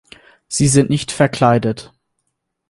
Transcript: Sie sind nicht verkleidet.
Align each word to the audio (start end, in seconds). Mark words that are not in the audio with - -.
Sie 0.47 0.67
sind 0.67 0.89
nicht 0.89 1.11
verkleidet. 1.11 1.93